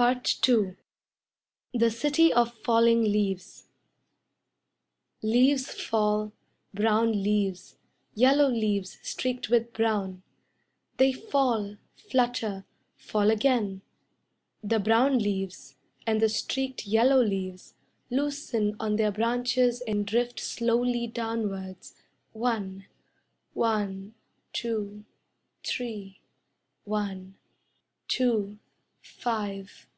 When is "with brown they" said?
9.50-11.12